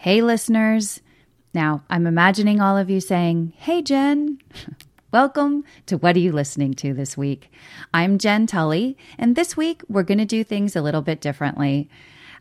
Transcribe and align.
Hey, 0.00 0.22
listeners. 0.22 1.00
Now, 1.52 1.82
I'm 1.90 2.06
imagining 2.06 2.60
all 2.60 2.78
of 2.78 2.88
you 2.88 3.00
saying, 3.00 3.52
Hey, 3.56 3.82
Jenn. 3.82 4.38
Welcome 5.12 5.64
to 5.86 5.98
What 5.98 6.14
Are 6.14 6.20
You 6.20 6.30
Listening 6.30 6.72
to 6.74 6.94
this 6.94 7.16
week? 7.16 7.50
I'm 7.92 8.16
Jenn 8.16 8.46
Tully, 8.46 8.96
and 9.18 9.34
this 9.34 9.56
week 9.56 9.82
we're 9.88 10.04
going 10.04 10.18
to 10.18 10.24
do 10.24 10.44
things 10.44 10.76
a 10.76 10.82
little 10.82 11.02
bit 11.02 11.20
differently. 11.20 11.90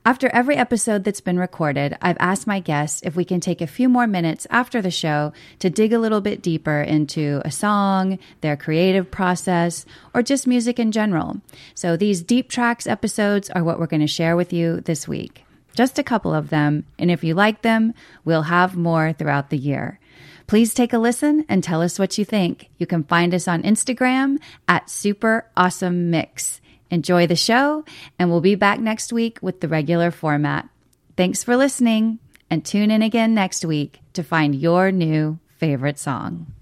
After 0.05 0.27
every 0.27 0.55
episode 0.55 1.03
that's 1.03 1.19
been 1.19 1.39
recorded, 1.39 1.97
I've 1.99 2.17
asked 2.19 2.45
my 2.45 2.59
guests 2.59 3.01
if 3.03 3.15
we 3.15 3.25
can 3.25 3.39
take 3.39 3.59
a 3.59 3.65
few 3.65 3.89
more 3.89 4.05
minutes 4.05 4.45
after 4.51 4.79
the 4.79 4.91
show 4.91 5.33
to 5.57 5.71
dig 5.71 5.93
a 5.93 5.99
little 5.99 6.21
bit 6.21 6.43
deeper 6.43 6.81
into 6.83 7.41
a 7.43 7.49
song, 7.49 8.19
their 8.41 8.55
creative 8.55 9.09
process, 9.09 9.83
or 10.13 10.21
just 10.21 10.45
music 10.45 10.77
in 10.77 10.91
general. 10.91 11.41
So 11.73 11.97
these 11.97 12.21
deep 12.21 12.51
tracks 12.51 12.85
episodes 12.85 13.49
are 13.49 13.63
what 13.63 13.79
we're 13.79 13.87
going 13.87 14.01
to 14.01 14.07
share 14.07 14.35
with 14.35 14.53
you 14.53 14.81
this 14.81 15.07
week. 15.07 15.43
Just 15.77 15.99
a 15.99 16.03
couple 16.03 16.33
of 16.33 16.49
them, 16.49 16.85
and 16.97 17.11
if 17.11 17.23
you 17.23 17.35
like 17.35 17.61
them, 17.61 17.93
we'll 18.25 18.49
have 18.49 18.75
more 18.75 19.13
throughout 19.13 19.51
the 19.51 19.59
year. 19.59 19.99
Please 20.47 20.73
take 20.73 20.91
a 20.91 20.97
listen 20.97 21.45
and 21.47 21.63
tell 21.63 21.83
us 21.83 21.99
what 21.99 22.17
you 22.17 22.25
think. 22.25 22.71
You 22.79 22.87
can 22.87 23.03
find 23.03 23.31
us 23.31 23.47
on 23.47 23.61
Instagram 23.61 24.39
at 24.67 24.89
Super 24.89 25.45
Awesome 25.55 26.09
Mix. 26.09 26.61
Enjoy 26.89 27.27
the 27.27 27.35
show, 27.35 27.85
and 28.17 28.31
we'll 28.31 28.41
be 28.41 28.55
back 28.55 28.79
next 28.79 29.13
week 29.13 29.37
with 29.43 29.61
the 29.61 29.67
regular 29.67 30.09
format. 30.09 30.67
Thanks 31.15 31.43
for 31.43 31.55
listening, 31.55 32.17
and 32.49 32.65
tune 32.65 32.89
in 32.89 33.03
again 33.03 33.35
next 33.35 33.63
week 33.63 33.99
to 34.13 34.23
find 34.23 34.55
your 34.55 34.91
new 34.91 35.37
favorite 35.59 35.99
song. 35.99 36.56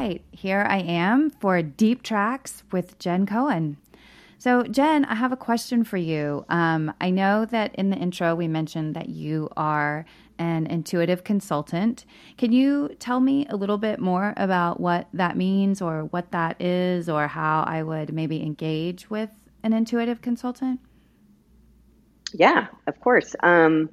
Right, 0.00 0.24
here 0.32 0.64
I 0.66 0.78
am 0.78 1.28
for 1.28 1.60
Deep 1.60 2.02
Tracks 2.02 2.64
with 2.72 2.98
Jenn 2.98 3.26
Cohen. 3.26 3.76
So, 4.38 4.62
Jenn, 4.62 5.04
I 5.04 5.14
have 5.14 5.30
a 5.30 5.36
question 5.36 5.84
for 5.84 5.98
you. 5.98 6.46
Um, 6.48 6.94
I 7.02 7.10
know 7.10 7.44
that 7.44 7.74
in 7.74 7.90
the 7.90 7.98
intro 7.98 8.34
we 8.34 8.48
mentioned 8.48 8.96
that 8.96 9.10
you 9.10 9.50
are 9.58 10.06
an 10.38 10.66
intuitive 10.68 11.22
consultant. 11.22 12.06
Can 12.38 12.50
you 12.50 12.96
tell 12.98 13.20
me 13.20 13.46
a 13.50 13.56
little 13.56 13.76
bit 13.76 14.00
more 14.00 14.32
about 14.38 14.80
what 14.80 15.06
that 15.12 15.36
means 15.36 15.82
or 15.82 16.04
what 16.04 16.32
that 16.32 16.58
is 16.62 17.10
or 17.10 17.28
how 17.28 17.62
I 17.66 17.82
would 17.82 18.10
maybe 18.10 18.42
engage 18.42 19.10
with 19.10 19.28
an 19.62 19.74
intuitive 19.74 20.22
consultant? 20.22 20.80
Yeah, 22.32 22.68
of 22.86 22.98
course. 23.00 23.36
Um, 23.42 23.90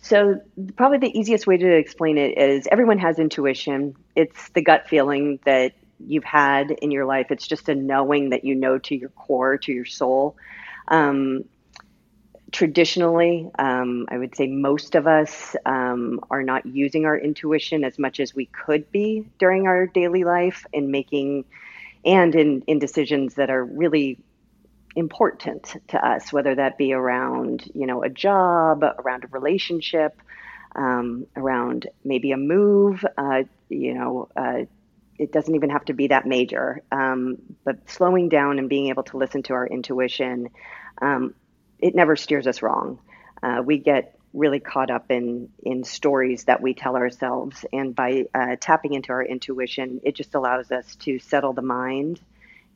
so, 0.00 0.40
probably 0.76 0.98
the 0.98 1.18
easiest 1.18 1.46
way 1.46 1.56
to 1.56 1.76
explain 1.76 2.18
it 2.18 2.38
is 2.38 2.68
everyone 2.70 2.98
has 2.98 3.18
intuition. 3.18 3.96
It's 4.14 4.48
the 4.50 4.62
gut 4.62 4.88
feeling 4.88 5.40
that 5.44 5.72
you've 5.98 6.24
had 6.24 6.70
in 6.70 6.90
your 6.90 7.04
life. 7.04 7.26
It's 7.30 7.46
just 7.46 7.68
a 7.68 7.74
knowing 7.74 8.30
that 8.30 8.44
you 8.44 8.54
know 8.54 8.78
to 8.78 8.96
your 8.96 9.10
core, 9.10 9.58
to 9.58 9.72
your 9.72 9.84
soul. 9.84 10.36
Um, 10.86 11.44
traditionally, 12.52 13.50
um, 13.58 14.06
I 14.08 14.18
would 14.18 14.34
say 14.34 14.46
most 14.46 14.94
of 14.94 15.06
us 15.06 15.54
um, 15.66 16.20
are 16.30 16.42
not 16.42 16.64
using 16.64 17.04
our 17.04 17.18
intuition 17.18 17.84
as 17.84 17.98
much 17.98 18.20
as 18.20 18.34
we 18.34 18.46
could 18.46 18.90
be 18.90 19.26
during 19.38 19.66
our 19.66 19.86
daily 19.86 20.24
life 20.24 20.64
in 20.72 20.90
making 20.90 21.44
and 22.04 22.34
in, 22.34 22.62
in 22.66 22.78
decisions 22.78 23.34
that 23.34 23.50
are 23.50 23.64
really 23.64 24.18
important 24.98 25.76
to 25.88 26.04
us, 26.04 26.32
whether 26.32 26.56
that 26.56 26.76
be 26.76 26.92
around, 26.92 27.70
you 27.74 27.86
know, 27.86 28.02
a 28.02 28.08
job, 28.08 28.82
around 28.82 29.24
a 29.24 29.28
relationship, 29.28 30.20
um, 30.74 31.26
around 31.36 31.88
maybe 32.04 32.32
a 32.32 32.36
move, 32.36 33.04
uh, 33.16 33.44
you 33.68 33.94
know, 33.94 34.28
uh, 34.36 34.64
it 35.18 35.32
doesn't 35.32 35.54
even 35.54 35.70
have 35.70 35.84
to 35.84 35.92
be 35.92 36.08
that 36.08 36.26
major. 36.26 36.82
Um, 36.92 37.38
but 37.64 37.88
slowing 37.88 38.28
down 38.28 38.58
and 38.58 38.68
being 38.68 38.88
able 38.88 39.04
to 39.04 39.16
listen 39.16 39.42
to 39.44 39.54
our 39.54 39.66
intuition, 39.66 40.50
um, 41.00 41.34
it 41.78 41.94
never 41.94 42.16
steers 42.16 42.46
us 42.46 42.60
wrong. 42.62 42.98
Uh, 43.42 43.62
we 43.64 43.78
get 43.78 44.18
really 44.34 44.60
caught 44.60 44.90
up 44.90 45.10
in 45.10 45.48
in 45.62 45.84
stories 45.84 46.44
that 46.44 46.60
we 46.60 46.74
tell 46.74 46.96
ourselves, 46.96 47.64
and 47.72 47.94
by 47.94 48.26
uh, 48.34 48.56
tapping 48.60 48.94
into 48.94 49.10
our 49.12 49.24
intuition, 49.24 50.00
it 50.04 50.14
just 50.14 50.34
allows 50.34 50.70
us 50.70 50.96
to 50.96 51.18
settle 51.18 51.52
the 51.52 51.62
mind 51.62 52.20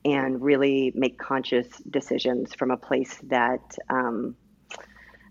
and 0.04 0.42
really 0.42 0.92
make 0.94 1.18
conscious 1.18 1.68
decisions 1.88 2.54
from 2.54 2.70
a 2.70 2.76
place 2.76 3.16
that. 3.24 3.76
Um, 3.88 4.36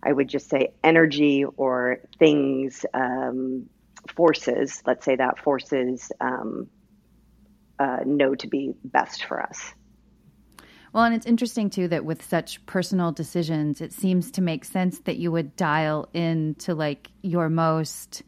I 0.03 0.11
would 0.11 0.29
just 0.29 0.49
say 0.49 0.73
energy 0.83 1.45
or 1.45 1.99
things, 2.17 2.87
um, 2.91 3.69
forces, 4.15 4.81
let's 4.85 5.05
say 5.05 5.15
that 5.15 5.39
forces 5.39 6.11
um, 6.19 6.69
uh, 7.79 7.99
know 8.05 8.35
to 8.35 8.47
be 8.47 8.73
best 8.83 9.25
for 9.25 9.41
us. 9.41 9.73
Well, 10.93 11.05
and 11.05 11.15
it's 11.15 11.25
interesting 11.25 11.69
too 11.69 11.87
that 11.87 12.03
with 12.03 12.23
such 12.23 12.65
personal 12.65 13.11
decisions, 13.11 13.79
it 13.79 13.93
seems 13.93 14.31
to 14.31 14.41
make 14.41 14.65
sense 14.65 14.99
that 15.01 15.17
you 15.17 15.31
would 15.31 15.55
dial 15.55 16.09
into 16.13 16.75
like 16.75 17.09
your 17.21 17.47
most 17.47 18.23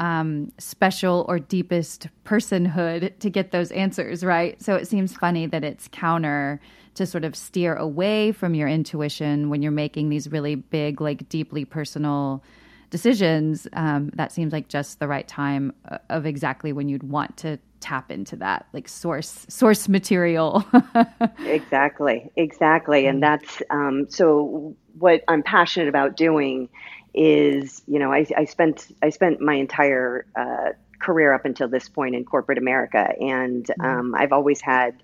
um, 0.00 0.50
special 0.58 1.26
or 1.28 1.38
deepest 1.38 2.08
personhood 2.24 3.16
to 3.20 3.30
get 3.30 3.52
those 3.52 3.70
answers, 3.70 4.24
right? 4.24 4.60
So 4.60 4.74
it 4.74 4.88
seems 4.88 5.14
funny 5.14 5.46
that 5.46 5.62
it's 5.62 5.88
counter 5.92 6.58
to 6.94 7.06
sort 7.06 7.22
of 7.22 7.36
steer 7.36 7.76
away 7.76 8.32
from 8.32 8.54
your 8.54 8.66
intuition 8.66 9.50
when 9.50 9.62
you're 9.62 9.70
making 9.70 10.08
these 10.08 10.28
really 10.28 10.54
big, 10.56 11.00
like 11.00 11.28
deeply 11.28 11.66
personal 11.66 12.42
decisions. 12.88 13.68
Um, 13.74 14.10
that 14.14 14.32
seems 14.32 14.52
like 14.54 14.68
just 14.68 14.98
the 14.98 15.06
right 15.06 15.28
time 15.28 15.72
uh, 15.88 15.98
of 16.08 16.24
exactly 16.26 16.72
when 16.72 16.88
you'd 16.88 17.04
want 17.04 17.36
to 17.38 17.58
tap 17.80 18.10
into 18.10 18.36
that 18.36 18.66
like 18.74 18.86
source 18.86 19.46
source 19.48 19.88
material 19.88 20.62
exactly 21.46 22.30
exactly 22.36 23.06
and 23.06 23.22
that's 23.22 23.62
um, 23.70 24.06
so 24.10 24.76
what 24.98 25.24
i'm 25.28 25.42
passionate 25.42 25.88
about 25.88 26.14
doing 26.14 26.68
is 27.14 27.82
you 27.86 27.98
know 27.98 28.12
i, 28.12 28.24
I 28.36 28.44
spent 28.44 28.86
i 29.02 29.10
spent 29.10 29.40
my 29.40 29.54
entire 29.54 30.26
uh, 30.36 30.70
career 30.98 31.32
up 31.32 31.44
until 31.44 31.68
this 31.68 31.88
point 31.88 32.14
in 32.14 32.24
corporate 32.24 32.58
america 32.58 33.12
and 33.20 33.64
mm-hmm. 33.64 33.84
um, 33.84 34.14
i've 34.14 34.32
always 34.32 34.60
had 34.60 35.02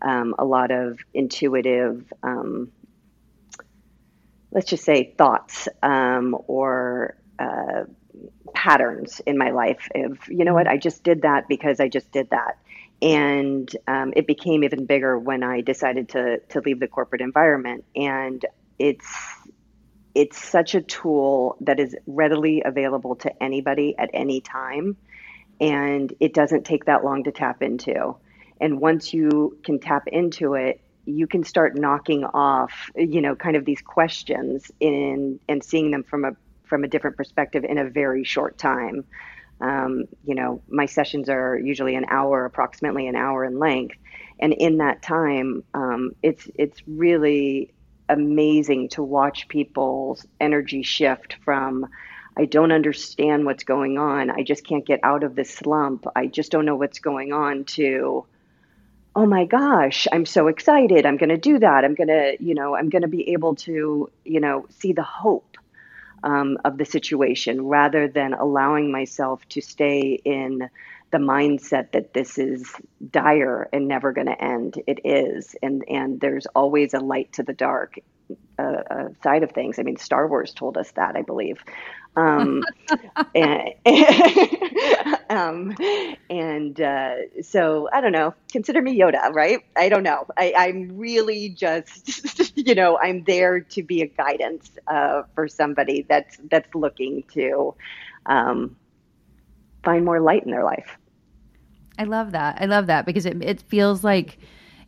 um, 0.00 0.34
a 0.38 0.44
lot 0.44 0.70
of 0.70 0.98
intuitive 1.12 2.12
um, 2.22 2.70
let's 4.52 4.68
just 4.68 4.84
say 4.84 5.14
thoughts 5.18 5.68
um, 5.82 6.36
or 6.46 7.16
uh, 7.38 7.84
patterns 8.54 9.20
in 9.26 9.36
my 9.36 9.50
life 9.50 9.88
of 9.94 10.18
you 10.28 10.44
know 10.44 10.54
what 10.54 10.66
mm-hmm. 10.66 10.74
i 10.74 10.78
just 10.78 11.02
did 11.02 11.22
that 11.22 11.48
because 11.48 11.80
i 11.80 11.88
just 11.88 12.10
did 12.12 12.30
that 12.30 12.58
and 13.00 13.76
um, 13.86 14.12
it 14.16 14.26
became 14.26 14.62
even 14.62 14.86
bigger 14.86 15.18
when 15.18 15.42
i 15.42 15.60
decided 15.60 16.08
to 16.08 16.38
to 16.48 16.60
leave 16.60 16.78
the 16.78 16.88
corporate 16.88 17.20
environment 17.20 17.84
and 17.96 18.46
it's 18.78 19.37
it's 20.18 20.42
such 20.42 20.74
a 20.74 20.80
tool 20.80 21.56
that 21.60 21.78
is 21.78 21.94
readily 22.06 22.62
available 22.64 23.14
to 23.14 23.42
anybody 23.42 23.94
at 23.96 24.10
any 24.12 24.40
time 24.40 24.96
and 25.60 26.12
it 26.20 26.34
doesn't 26.34 26.64
take 26.64 26.86
that 26.86 27.04
long 27.04 27.24
to 27.24 27.32
tap 27.32 27.62
into 27.62 28.16
and 28.60 28.80
once 28.80 29.14
you 29.14 29.56
can 29.64 29.78
tap 29.78 30.08
into 30.08 30.54
it 30.54 30.80
you 31.04 31.26
can 31.26 31.44
start 31.44 31.76
knocking 31.76 32.24
off 32.24 32.90
you 32.96 33.20
know 33.20 33.34
kind 33.36 33.56
of 33.56 33.64
these 33.64 33.80
questions 33.80 34.70
in 34.80 35.38
and 35.48 35.62
seeing 35.62 35.90
them 35.90 36.02
from 36.02 36.24
a 36.24 36.32
from 36.68 36.84
a 36.84 36.88
different 36.88 37.16
perspective 37.16 37.64
in 37.64 37.78
a 37.78 37.88
very 37.88 38.22
short 38.22 38.58
time. 38.58 39.04
Um, 39.60 40.04
you 40.24 40.36
know, 40.36 40.62
my 40.68 40.86
sessions 40.86 41.28
are 41.28 41.58
usually 41.58 41.96
an 41.96 42.04
hour, 42.08 42.44
approximately 42.44 43.08
an 43.08 43.16
hour 43.16 43.44
in 43.44 43.58
length, 43.58 43.96
and 44.38 44.52
in 44.52 44.78
that 44.78 45.02
time, 45.02 45.64
um, 45.74 46.12
it's 46.22 46.48
it's 46.54 46.80
really 46.86 47.72
amazing 48.08 48.88
to 48.90 49.02
watch 49.02 49.48
people's 49.48 50.26
energy 50.40 50.82
shift 50.82 51.36
from 51.44 51.86
I 52.36 52.44
don't 52.44 52.70
understand 52.70 53.44
what's 53.44 53.64
going 53.64 53.98
on. 53.98 54.30
I 54.30 54.44
just 54.44 54.64
can't 54.64 54.86
get 54.86 55.00
out 55.02 55.24
of 55.24 55.34
this 55.34 55.52
slump. 55.52 56.06
I 56.14 56.26
just 56.26 56.52
don't 56.52 56.64
know 56.64 56.76
what's 56.76 57.00
going 57.00 57.32
on 57.32 57.64
to 57.64 58.26
oh 59.18 59.26
my 59.26 59.44
gosh, 59.44 60.06
I'm 60.12 60.24
so 60.24 60.46
excited. 60.46 61.04
I'm 61.04 61.16
going 61.16 61.30
to 61.30 61.36
do 61.36 61.58
that. 61.58 61.84
I'm 61.84 61.96
going 61.96 62.06
to, 62.06 62.36
you 62.38 62.54
know, 62.54 62.76
I'm 62.76 62.88
going 62.88 63.02
to 63.02 63.08
be 63.08 63.32
able 63.32 63.56
to, 63.56 64.08
you 64.24 64.40
know, 64.40 64.66
see 64.78 64.92
the 64.92 65.02
hope 65.02 65.56
um, 66.22 66.56
of 66.64 66.78
the 66.78 66.84
situation 66.84 67.66
rather 67.66 68.06
than 68.06 68.34
allowing 68.34 68.92
myself 68.92 69.40
to 69.48 69.60
stay 69.60 70.20
in 70.24 70.70
the 71.10 71.18
mindset 71.18 71.92
that 71.92 72.12
this 72.12 72.38
is 72.38 72.70
dire 73.10 73.68
and 73.72 73.88
never 73.88 74.12
going 74.12 74.26
to 74.26 74.42
end. 74.42 74.80
It 74.86 75.00
is, 75.04 75.56
and 75.62 75.84
and 75.88 76.20
there's 76.20 76.46
always 76.54 76.94
a 76.94 77.00
light 77.00 77.32
to 77.34 77.42
the 77.42 77.54
dark 77.54 77.98
uh, 78.58 78.62
uh, 78.62 79.08
side 79.22 79.42
of 79.42 79.52
things. 79.52 79.78
I 79.78 79.82
mean, 79.82 79.96
Star 79.96 80.26
Wars 80.26 80.52
told 80.52 80.76
us 80.76 80.90
that, 80.92 81.16
I 81.16 81.22
believe. 81.22 81.62
Um, 82.16 82.64
and, 83.34 83.74
um, 85.30 85.76
and 86.28 86.80
uh, 86.80 87.14
so 87.42 87.88
I 87.92 88.00
don't 88.00 88.12
know. 88.12 88.34
Consider 88.50 88.82
me 88.82 88.98
Yoda, 88.98 89.32
right? 89.32 89.60
I 89.76 89.88
don't 89.88 90.02
know. 90.02 90.26
I, 90.36 90.52
I'm 90.56 90.98
really 90.98 91.50
just, 91.50 92.52
you 92.56 92.74
know, 92.74 92.98
I'm 92.98 93.24
there 93.24 93.60
to 93.60 93.82
be 93.82 94.02
a 94.02 94.06
guidance 94.06 94.70
uh, 94.88 95.22
for 95.34 95.48
somebody 95.48 96.04
that's 96.08 96.36
that's 96.50 96.74
looking 96.74 97.24
to 97.34 97.74
um, 98.26 98.76
find 99.82 100.04
more 100.04 100.20
light 100.20 100.44
in 100.44 100.50
their 100.50 100.64
life. 100.64 100.96
I 101.98 102.04
love 102.04 102.32
that. 102.32 102.58
I 102.60 102.66
love 102.66 102.86
that 102.86 103.06
because 103.06 103.26
it 103.26 103.42
it 103.42 103.62
feels 103.62 104.04
like 104.04 104.38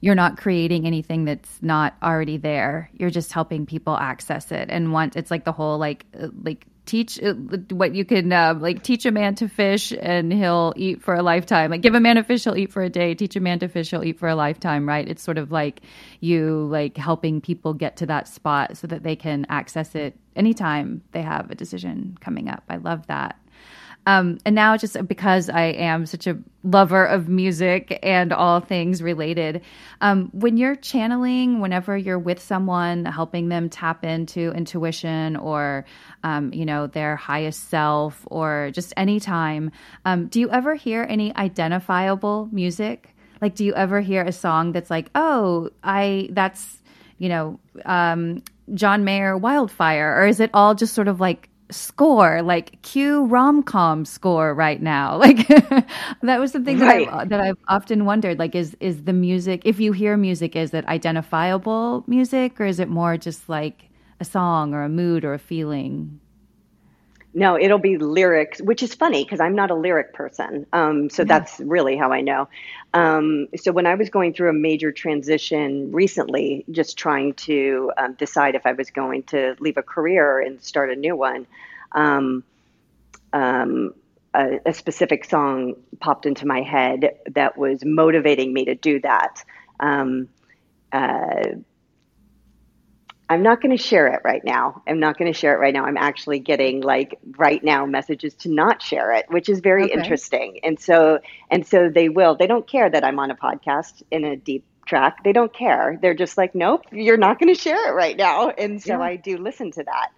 you're 0.00 0.14
not 0.14 0.38
creating 0.38 0.86
anything 0.86 1.24
that's 1.24 1.58
not 1.60 1.94
already 2.02 2.38
there. 2.38 2.90
You're 2.94 3.10
just 3.10 3.32
helping 3.32 3.66
people 3.66 3.96
access 3.96 4.50
it. 4.50 4.68
And 4.70 4.92
once 4.92 5.16
it's 5.16 5.30
like 5.30 5.44
the 5.44 5.52
whole 5.52 5.78
like 5.78 6.06
uh, 6.18 6.28
like 6.42 6.66
teach 6.86 7.22
uh, 7.22 7.34
what 7.70 7.94
you 7.94 8.04
can 8.04 8.32
uh, 8.32 8.54
like 8.58 8.82
teach 8.82 9.06
a 9.06 9.10
man 9.10 9.34
to 9.36 9.48
fish 9.48 9.92
and 10.00 10.32
he'll 10.32 10.72
eat 10.76 11.00
for 11.02 11.14
a 11.14 11.22
lifetime 11.22 11.70
like 11.70 11.82
give 11.82 11.94
a 11.94 12.00
man 12.00 12.16
a 12.16 12.24
fish 12.24 12.42
he'll 12.42 12.56
eat 12.56 12.72
for 12.72 12.82
a 12.82 12.88
day 12.88 13.14
teach 13.14 13.36
a 13.36 13.40
man 13.40 13.60
to 13.60 13.68
fish 13.68 13.90
he'll 13.90 14.02
eat 14.02 14.18
for 14.18 14.28
a 14.28 14.34
lifetime 14.34 14.88
right 14.88 15.06
it's 15.06 15.22
sort 15.22 15.38
of 15.38 15.52
like 15.52 15.82
you 16.18 16.66
like 16.70 16.96
helping 16.96 17.40
people 17.40 17.74
get 17.74 17.96
to 17.96 18.06
that 18.06 18.26
spot 18.26 18.76
so 18.76 18.88
that 18.88 19.04
they 19.04 19.14
can 19.14 19.46
access 19.48 19.94
it 19.94 20.18
anytime 20.34 21.00
they 21.12 21.22
have 21.22 21.48
a 21.50 21.54
decision 21.54 22.16
coming 22.20 22.48
up 22.48 22.64
i 22.68 22.76
love 22.76 23.06
that 23.06 23.39
um, 24.10 24.38
and 24.44 24.56
now, 24.56 24.76
just 24.76 24.96
because 25.06 25.48
I 25.48 25.66
am 25.66 26.04
such 26.04 26.26
a 26.26 26.36
lover 26.64 27.04
of 27.04 27.28
music 27.28 27.96
and 28.02 28.32
all 28.32 28.58
things 28.58 29.04
related, 29.04 29.62
um, 30.00 30.30
when 30.32 30.56
you're 30.56 30.74
channeling, 30.74 31.60
whenever 31.60 31.96
you're 31.96 32.18
with 32.18 32.40
someone, 32.40 33.04
helping 33.04 33.50
them 33.50 33.68
tap 33.68 34.04
into 34.04 34.50
intuition 34.50 35.36
or, 35.36 35.84
um, 36.24 36.52
you 36.52 36.66
know, 36.66 36.88
their 36.88 37.14
highest 37.14 37.68
self, 37.68 38.26
or 38.26 38.72
just 38.72 38.92
anytime, 38.96 39.70
um, 40.04 40.26
do 40.26 40.40
you 40.40 40.50
ever 40.50 40.74
hear 40.74 41.06
any 41.08 41.32
identifiable 41.36 42.48
music? 42.50 43.14
Like, 43.40 43.54
do 43.54 43.64
you 43.64 43.74
ever 43.74 44.00
hear 44.00 44.24
a 44.24 44.32
song 44.32 44.72
that's 44.72 44.90
like, 44.90 45.08
oh, 45.14 45.70
I, 45.84 46.30
that's, 46.32 46.82
you 47.18 47.28
know, 47.28 47.60
um, 47.84 48.42
John 48.74 49.04
Mayer 49.04 49.36
Wildfire? 49.36 50.16
Or 50.16 50.26
is 50.26 50.40
it 50.40 50.50
all 50.52 50.74
just 50.74 50.94
sort 50.94 51.06
of 51.06 51.20
like 51.20 51.48
score, 51.70 52.42
like 52.42 52.80
cue 52.82 53.24
rom 53.26 53.62
com 53.62 54.04
score 54.04 54.54
right 54.54 54.80
now. 54.82 55.18
Like 55.30 55.46
that 56.22 56.40
was 56.40 56.52
something 56.52 56.78
that 56.78 56.86
right. 56.86 57.08
I 57.12 57.24
that 57.26 57.40
I've 57.40 57.58
often 57.68 58.04
wondered. 58.04 58.38
Like, 58.38 58.54
is 58.54 58.76
is 58.80 59.04
the 59.04 59.12
music? 59.12 59.62
If 59.64 59.80
you 59.80 59.92
hear 59.92 60.16
music, 60.16 60.56
is 60.56 60.74
it 60.74 60.84
identifiable 60.86 62.04
music, 62.06 62.60
or 62.60 62.64
is 62.66 62.80
it 62.80 62.88
more 62.88 63.16
just 63.16 63.48
like 63.48 63.90
a 64.20 64.24
song 64.24 64.74
or 64.74 64.82
a 64.82 64.88
mood 64.88 65.24
or 65.24 65.34
a 65.34 65.38
feeling? 65.38 66.20
No, 67.32 67.56
it'll 67.56 67.78
be 67.78 67.96
lyrics, 67.96 68.60
which 68.60 68.82
is 68.82 68.94
funny 68.94 69.22
because 69.22 69.38
I'm 69.38 69.54
not 69.54 69.70
a 69.70 69.74
lyric 69.74 70.12
person. 70.14 70.66
Um, 70.72 71.08
so 71.10 71.22
yeah. 71.22 71.26
that's 71.26 71.60
really 71.60 71.96
how 71.96 72.10
I 72.10 72.22
know. 72.22 72.48
Um, 72.92 73.46
so 73.56 73.70
when 73.70 73.86
I 73.86 73.94
was 73.94 74.10
going 74.10 74.34
through 74.34 74.50
a 74.50 74.54
major 74.54 74.90
transition 74.90 75.92
recently, 75.92 76.64
just 76.72 76.96
trying 76.96 77.34
to 77.34 77.92
um, 77.96 78.14
decide 78.14 78.56
if 78.56 78.66
I 78.66 78.72
was 78.72 78.90
going 78.90 79.22
to 79.24 79.54
leave 79.60 79.76
a 79.76 79.82
career 79.82 80.40
and 80.40 80.60
start 80.60 80.90
a 80.90 80.96
new 80.96 81.14
one, 81.14 81.46
um, 81.92 82.42
um, 83.32 83.94
a, 84.34 84.58
a, 84.66 84.72
specific 84.72 85.24
song 85.24 85.74
popped 86.00 86.26
into 86.26 86.46
my 86.46 86.62
head 86.62 87.16
that 87.30 87.56
was 87.56 87.84
motivating 87.84 88.52
me 88.52 88.64
to 88.64 88.74
do 88.74 89.00
that. 89.00 89.44
Um, 89.78 90.28
uh, 90.92 91.42
I'm 93.30 93.44
not 93.44 93.62
going 93.62 93.74
to 93.76 93.82
share 93.82 94.08
it 94.08 94.22
right 94.24 94.44
now. 94.44 94.82
I'm 94.88 94.98
not 94.98 95.16
going 95.16 95.32
to 95.32 95.38
share 95.38 95.54
it 95.54 95.58
right 95.58 95.72
now. 95.72 95.84
I'm 95.84 95.96
actually 95.96 96.40
getting 96.40 96.80
like 96.80 97.16
right 97.38 97.62
now 97.62 97.86
messages 97.86 98.34
to 98.40 98.48
not 98.48 98.82
share 98.82 99.12
it, 99.12 99.26
which 99.28 99.48
is 99.48 99.60
very 99.60 99.84
okay. 99.84 99.92
interesting. 99.92 100.58
And 100.64 100.80
so 100.80 101.20
and 101.48 101.64
so 101.64 101.88
they 101.88 102.08
will. 102.08 102.34
They 102.34 102.48
don't 102.48 102.66
care 102.66 102.90
that 102.90 103.04
I'm 103.04 103.20
on 103.20 103.30
a 103.30 103.36
podcast 103.36 104.02
in 104.10 104.24
a 104.24 104.36
deep 104.36 104.64
track. 104.84 105.22
They 105.22 105.32
don't 105.32 105.54
care. 105.54 105.96
They're 106.02 106.16
just 106.16 106.36
like, 106.36 106.56
nope, 106.56 106.82
you're 106.90 107.16
not 107.16 107.38
going 107.38 107.54
to 107.54 107.60
share 107.60 107.90
it 107.90 107.94
right 107.94 108.16
now. 108.16 108.50
And 108.50 108.82
so 108.82 108.94
yeah. 108.94 109.00
I 109.00 109.14
do 109.14 109.38
listen 109.38 109.70
to 109.72 109.84
that. 109.84 110.08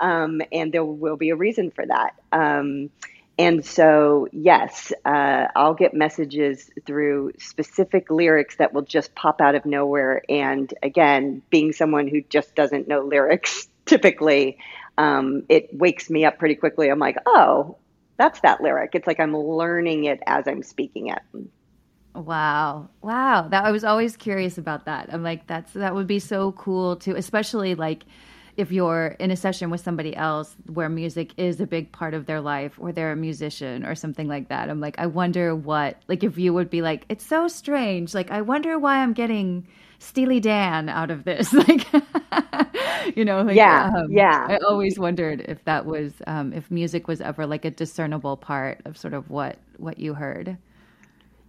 Um, 0.00 0.40
and 0.52 0.72
there 0.72 0.84
will 0.84 1.16
be 1.16 1.30
a 1.30 1.36
reason 1.36 1.72
for 1.72 1.84
that. 1.84 2.14
Um, 2.30 2.90
and 3.38 3.64
so, 3.64 4.28
yes, 4.30 4.92
uh, 5.04 5.46
I'll 5.56 5.74
get 5.74 5.94
messages 5.94 6.70
through 6.84 7.32
specific 7.38 8.10
lyrics 8.10 8.56
that 8.56 8.74
will 8.74 8.82
just 8.82 9.14
pop 9.14 9.40
out 9.40 9.54
of 9.54 9.64
nowhere. 9.64 10.22
And 10.28 10.72
again, 10.82 11.42
being 11.48 11.72
someone 11.72 12.08
who 12.08 12.20
just 12.22 12.54
doesn't 12.54 12.88
know 12.88 13.00
lyrics 13.00 13.68
typically, 13.86 14.58
um, 14.98 15.44
it 15.48 15.70
wakes 15.72 16.10
me 16.10 16.24
up 16.24 16.38
pretty 16.38 16.56
quickly. 16.56 16.88
I'm 16.88 16.98
like, 16.98 17.16
oh, 17.24 17.78
that's 18.18 18.40
that 18.40 18.60
lyric. 18.60 18.90
It's 18.94 19.06
like 19.06 19.18
I'm 19.18 19.34
learning 19.36 20.04
it 20.04 20.20
as 20.26 20.46
I'm 20.46 20.62
speaking 20.62 21.08
it. 21.08 21.22
Wow. 22.14 22.90
Wow. 23.00 23.48
That 23.48 23.64
I 23.64 23.70
was 23.70 23.84
always 23.84 24.18
curious 24.18 24.58
about 24.58 24.84
that. 24.84 25.08
I'm 25.10 25.22
like, 25.22 25.46
that's 25.46 25.72
that 25.72 25.94
would 25.94 26.06
be 26.06 26.18
so 26.18 26.52
cool 26.52 26.96
too, 26.96 27.16
especially 27.16 27.74
like 27.74 28.04
if 28.56 28.70
you're 28.70 29.16
in 29.18 29.30
a 29.30 29.36
session 29.36 29.70
with 29.70 29.80
somebody 29.80 30.14
else 30.14 30.56
where 30.66 30.88
music 30.88 31.32
is 31.36 31.60
a 31.60 31.66
big 31.66 31.90
part 31.92 32.14
of 32.14 32.26
their 32.26 32.40
life 32.40 32.74
or 32.78 32.92
they're 32.92 33.12
a 33.12 33.16
musician 33.16 33.84
or 33.84 33.94
something 33.94 34.28
like 34.28 34.48
that 34.48 34.68
i'm 34.68 34.80
like 34.80 34.98
i 34.98 35.06
wonder 35.06 35.54
what 35.54 36.02
like 36.08 36.22
if 36.22 36.38
you 36.38 36.52
would 36.52 36.70
be 36.70 36.82
like 36.82 37.04
it's 37.08 37.24
so 37.24 37.48
strange 37.48 38.14
like 38.14 38.30
i 38.30 38.40
wonder 38.40 38.78
why 38.78 38.98
i'm 38.98 39.12
getting 39.12 39.66
steely 39.98 40.40
dan 40.40 40.88
out 40.88 41.10
of 41.10 41.24
this 41.24 41.52
like 41.52 41.86
you 43.16 43.24
know 43.24 43.42
like, 43.42 43.56
yeah 43.56 43.90
um, 43.96 44.10
yeah 44.10 44.46
i 44.48 44.56
always 44.58 44.98
wondered 44.98 45.40
if 45.48 45.64
that 45.64 45.86
was 45.86 46.12
um, 46.26 46.52
if 46.52 46.70
music 46.70 47.08
was 47.08 47.20
ever 47.20 47.46
like 47.46 47.64
a 47.64 47.70
discernible 47.70 48.36
part 48.36 48.80
of 48.84 48.98
sort 48.98 49.14
of 49.14 49.30
what 49.30 49.58
what 49.78 49.98
you 49.98 50.14
heard 50.14 50.58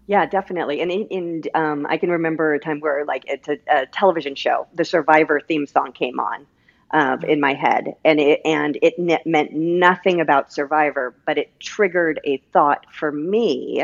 yeah, 0.06 0.26
definitely. 0.26 0.82
And 0.82 0.92
in, 0.92 1.08
in 1.08 1.44
um, 1.56 1.88
I 1.90 1.98
can 1.98 2.10
remember 2.10 2.54
a 2.54 2.60
time 2.60 2.82
where 2.82 3.06
like 3.06 3.24
it's 3.26 3.48
a, 3.48 3.58
a, 3.70 3.86
television 3.86 4.36
show. 4.36 4.68
The 4.74 4.84
Survivor 4.84 5.40
theme 5.40 5.66
song 5.66 5.94
came 5.94 6.20
on, 6.20 6.46
uh, 6.94 7.18
in 7.28 7.42
my 7.42 7.56
head, 7.56 7.96
and 8.06 8.20
it 8.20 8.42
and 8.46 8.78
it 8.82 9.00
ne- 9.00 9.24
meant 9.26 9.54
nothing 9.54 10.22
about 10.22 10.54
Survivor, 10.54 11.16
but 11.26 11.38
it 11.40 11.60
triggered 11.60 12.22
a 12.26 12.38
thought 12.54 12.86
for 12.94 13.12
me 13.12 13.84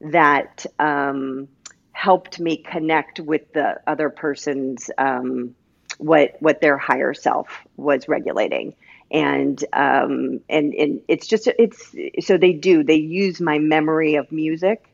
that 0.00 0.64
um, 0.78 1.48
helped 1.92 2.40
me 2.40 2.56
connect 2.58 3.20
with 3.20 3.52
the 3.54 3.80
other 3.86 4.10
person's 4.10 4.90
um, 4.98 5.54
what 5.98 6.36
what 6.40 6.60
their 6.60 6.78
higher 6.78 7.14
self 7.14 7.48
was 7.76 8.08
regulating. 8.08 8.74
And 9.10 9.62
um, 9.72 10.40
and 10.48 10.74
and 10.74 11.00
it's 11.08 11.26
just 11.26 11.48
it's 11.58 11.94
so 12.26 12.38
they 12.38 12.52
do. 12.52 12.84
They 12.84 12.96
use 12.96 13.40
my 13.40 13.58
memory 13.58 14.16
of 14.16 14.30
music 14.32 14.84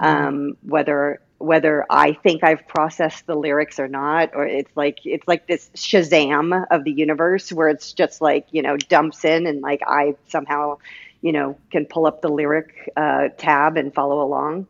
um, 0.00 0.56
whether 0.62 1.20
whether 1.40 1.86
I 1.90 2.12
think 2.12 2.44
I've 2.44 2.68
processed 2.68 3.26
the 3.26 3.34
lyrics 3.34 3.80
or 3.80 3.88
not, 3.88 4.32
or 4.34 4.46
it's 4.46 4.70
like 4.76 4.98
it's 5.04 5.26
like 5.26 5.46
this 5.46 5.70
Shazam 5.74 6.66
of 6.70 6.84
the 6.84 6.92
universe 6.92 7.50
where 7.52 7.68
it's 7.68 7.92
just 7.94 8.20
like 8.20 8.46
you 8.50 8.62
know 8.62 8.76
dumps 8.76 9.24
in 9.24 9.46
and 9.46 9.62
like 9.62 9.80
I 9.86 10.16
somehow 10.28 10.78
you 11.22 11.32
know 11.32 11.56
can 11.70 11.86
pull 11.86 12.06
up 12.06 12.20
the 12.22 12.28
lyric 12.28 12.92
uh, 12.96 13.28
tab 13.38 13.76
and 13.78 13.92
follow 13.94 14.22
along. 14.22 14.66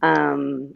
Um, 0.00 0.74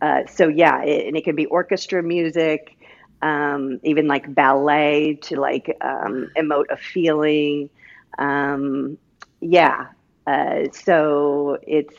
uh, 0.00 0.26
so 0.26 0.48
yeah, 0.48 0.82
it, 0.84 1.08
and 1.08 1.16
it 1.16 1.24
can 1.24 1.34
be 1.36 1.46
orchestra 1.46 2.02
music, 2.02 2.76
um, 3.22 3.80
even 3.82 4.06
like 4.06 4.32
ballet 4.32 5.14
to 5.22 5.40
like 5.40 5.76
um, 5.80 6.30
emote 6.36 6.66
a 6.70 6.76
feeling. 6.76 7.70
Um, 8.18 8.98
yeah, 9.40 9.88
uh, 10.26 10.64
so 10.72 11.58
it's 11.66 11.96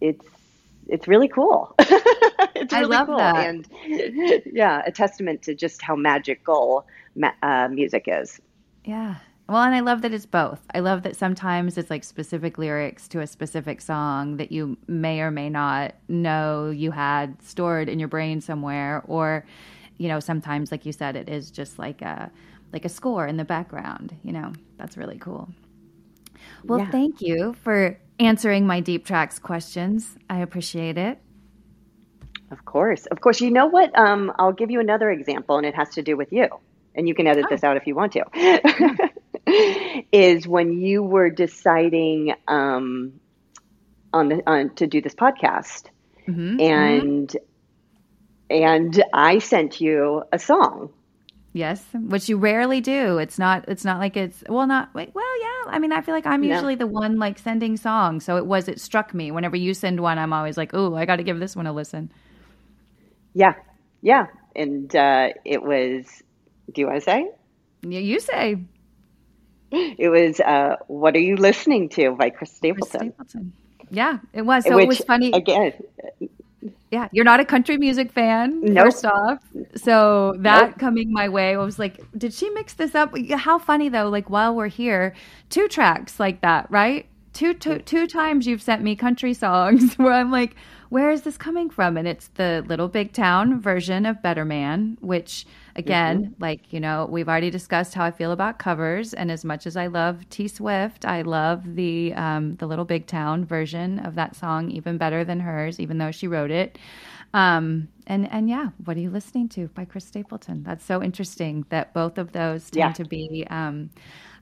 it's 0.00 0.26
it's 0.88 1.08
really 1.08 1.28
cool. 1.28 1.74
it's 1.78 2.72
really 2.72 2.84
I 2.84 2.98
love 2.98 3.06
cool. 3.06 3.18
that. 3.18 3.46
And 3.46 3.68
yeah, 4.46 4.82
a 4.86 4.92
testament 4.92 5.42
to 5.42 5.54
just 5.54 5.82
how 5.82 5.96
magical 5.96 6.86
uh, 7.42 7.68
music 7.68 8.04
is. 8.06 8.40
Yeah. 8.84 9.16
Well, 9.48 9.62
and 9.62 9.74
I 9.74 9.80
love 9.80 10.02
that 10.02 10.14
it's 10.14 10.26
both. 10.26 10.60
I 10.74 10.80
love 10.80 11.02
that 11.02 11.16
sometimes 11.16 11.76
it's 11.76 11.90
like 11.90 12.04
specific 12.04 12.58
lyrics 12.58 13.08
to 13.08 13.20
a 13.20 13.26
specific 13.26 13.80
song 13.80 14.36
that 14.36 14.52
you 14.52 14.78
may 14.86 15.20
or 15.20 15.30
may 15.30 15.50
not 15.50 15.94
know 16.08 16.70
you 16.70 16.90
had 16.90 17.42
stored 17.42 17.88
in 17.88 17.98
your 17.98 18.08
brain 18.08 18.40
somewhere, 18.40 19.02
or 19.06 19.44
you 19.98 20.08
know, 20.08 20.20
sometimes, 20.20 20.72
like 20.72 20.86
you 20.86 20.92
said, 20.92 21.16
it 21.16 21.28
is 21.28 21.50
just 21.50 21.78
like 21.78 22.02
a 22.02 22.30
like 22.72 22.84
a 22.84 22.88
score 22.88 23.26
in 23.26 23.36
the 23.36 23.44
background. 23.44 24.16
You 24.22 24.32
know, 24.32 24.52
that's 24.78 24.96
really 24.96 25.18
cool. 25.18 25.48
Well, 26.64 26.80
yeah. 26.80 26.90
thank 26.90 27.20
you 27.20 27.54
for 27.62 27.98
answering 28.18 28.66
my 28.66 28.80
deep 28.80 29.04
tracks 29.04 29.38
questions. 29.38 30.16
I 30.30 30.40
appreciate 30.40 30.98
it. 30.98 31.18
Of 32.50 32.64
course. 32.64 33.06
Of 33.06 33.20
course. 33.20 33.40
You 33.40 33.50
know 33.50 33.66
what? 33.66 33.98
Um, 33.98 34.32
I'll 34.38 34.52
give 34.52 34.70
you 34.70 34.80
another 34.80 35.10
example, 35.10 35.56
and 35.56 35.66
it 35.66 35.74
has 35.74 35.90
to 35.94 36.02
do 36.02 36.16
with 36.16 36.32
you. 36.32 36.48
And 36.94 37.08
you 37.08 37.14
can 37.14 37.26
edit 37.26 37.46
oh. 37.46 37.48
this 37.50 37.64
out 37.64 37.76
if 37.76 37.86
you 37.86 37.94
want 37.94 38.12
to. 38.12 39.10
is 40.12 40.46
when 40.46 40.80
you 40.80 41.02
were 41.02 41.30
deciding 41.30 42.34
um, 42.46 43.14
on 44.12 44.28
the 44.28 44.42
on 44.46 44.74
to 44.76 44.86
do 44.86 45.00
this 45.00 45.14
podcast, 45.14 45.84
mm-hmm. 46.28 46.60
and 46.60 47.28
mm-hmm. 47.28 48.62
and 48.64 49.04
I 49.12 49.38
sent 49.38 49.80
you 49.80 50.22
a 50.30 50.38
song 50.38 50.90
Yes, 51.54 51.84
which 51.94 52.28
you 52.30 52.38
rarely 52.38 52.80
do. 52.80 53.18
It's 53.18 53.38
not. 53.38 53.66
It's 53.68 53.84
not 53.84 53.98
like 53.98 54.16
it's 54.16 54.42
well, 54.48 54.66
not 54.66 54.88
well. 54.94 55.06
Yeah, 55.06 55.64
I 55.66 55.78
mean, 55.78 55.92
I 55.92 56.00
feel 56.00 56.14
like 56.14 56.26
I'm 56.26 56.40
No. 56.40 56.54
usually 56.54 56.76
the 56.76 56.86
one 56.86 57.18
like 57.18 57.38
sending 57.38 57.76
songs. 57.76 58.24
So 58.24 58.38
it 58.38 58.46
was. 58.46 58.68
It 58.68 58.80
struck 58.80 59.12
me 59.12 59.30
whenever 59.30 59.56
you 59.56 59.74
send 59.74 60.00
one. 60.00 60.18
I'm 60.18 60.32
always 60.32 60.56
like, 60.56 60.70
oh, 60.72 60.94
I 60.94 61.04
got 61.04 61.16
to 61.16 61.22
give 61.22 61.38
this 61.40 61.54
one 61.54 61.66
a 61.66 61.72
listen. 61.72 62.10
Yeah, 63.34 63.54
yeah, 64.00 64.26
and 64.56 64.94
uh, 64.96 65.30
it 65.44 65.62
was. 65.62 66.06
Do 66.72 66.80
you 66.80 66.86
want 66.86 67.00
to 67.00 67.04
say? 67.04 67.30
You, 67.82 68.00
you 68.00 68.20
say 68.20 68.56
It 69.72 70.10
was 70.10 70.38
uh, 70.40 70.76
"What 70.86 71.16
Are 71.16 71.20
You 71.20 71.36
Listening 71.36 71.88
to" 71.90 72.12
by 72.12 72.30
Chris 72.30 72.50
Chris 72.50 72.56
Stapleton. 72.56 73.12
Stapleton. 73.12 73.52
Yeah, 73.90 74.18
it 74.32 74.42
was. 74.42 74.64
So 74.64 74.76
which 74.76 74.84
it 74.84 74.88
was 74.88 74.98
funny. 75.00 75.32
again. 75.32 75.72
Yeah, 76.90 77.08
you're 77.12 77.24
not 77.24 77.40
a 77.40 77.44
country 77.44 77.76
music 77.78 78.12
fan, 78.12 78.60
Nope. 78.62 78.84
first 78.84 79.04
off. 79.04 79.38
So 79.74 80.34
that 80.40 80.70
Nope. 80.70 80.78
coming 80.78 81.12
my 81.12 81.28
way, 81.28 81.54
I 81.54 81.56
was 81.56 81.78
like, 81.78 82.00
did 82.16 82.32
she 82.34 82.50
mix 82.50 82.74
this 82.74 82.94
up? 82.94 83.14
How 83.30 83.58
funny 83.58 83.88
though, 83.88 84.08
like 84.08 84.28
while 84.30 84.54
we're 84.54 84.68
here, 84.68 85.14
two 85.48 85.68
tracks 85.68 86.20
like 86.20 86.40
that, 86.42 86.70
right? 86.70 87.06
Two, 87.32 87.54
two, 87.54 87.78
two 87.78 88.06
times 88.06 88.46
you've 88.46 88.60
sent 88.62 88.82
me 88.82 88.94
country 88.94 89.32
songs 89.32 89.94
where 89.96 90.12
I'm 90.12 90.30
like, 90.30 90.54
where 90.92 91.10
is 91.10 91.22
this 91.22 91.38
coming 91.38 91.70
from? 91.70 91.96
And 91.96 92.06
it's 92.06 92.28
the 92.34 92.62
Little 92.68 92.86
Big 92.88 93.14
Town 93.14 93.58
version 93.62 94.04
of 94.04 94.20
Better 94.20 94.44
Man, 94.44 94.98
which 95.00 95.46
again, 95.74 96.34
like, 96.38 96.70
you 96.70 96.80
know, 96.80 97.08
we've 97.10 97.30
already 97.30 97.48
discussed 97.48 97.94
how 97.94 98.04
I 98.04 98.10
feel 98.10 98.30
about 98.30 98.58
covers. 98.58 99.14
And 99.14 99.30
as 99.30 99.42
much 99.42 99.66
as 99.66 99.74
I 99.74 99.86
love 99.86 100.28
T 100.28 100.48
Swift, 100.48 101.06
I 101.06 101.22
love 101.22 101.76
the 101.76 102.12
um, 102.12 102.56
the 102.56 102.66
Little 102.66 102.84
Big 102.84 103.06
Town 103.06 103.42
version 103.46 104.00
of 104.00 104.16
that 104.16 104.36
song 104.36 104.70
even 104.70 104.98
better 104.98 105.24
than 105.24 105.40
hers, 105.40 105.80
even 105.80 105.96
though 105.96 106.10
she 106.10 106.28
wrote 106.28 106.50
it. 106.50 106.78
Um, 107.32 107.88
and 108.06 108.30
and 108.30 108.50
yeah, 108.50 108.68
what 108.84 108.94
are 108.98 109.00
you 109.00 109.08
listening 109.08 109.48
to 109.50 109.68
by 109.68 109.86
Chris 109.86 110.04
Stapleton? 110.04 110.62
That's 110.62 110.84
so 110.84 111.02
interesting 111.02 111.64
that 111.70 111.94
both 111.94 112.18
of 112.18 112.32
those 112.32 112.68
tend 112.70 112.76
Yeah. 112.78 112.92
to 112.92 113.04
be 113.06 113.46
um, 113.48 113.88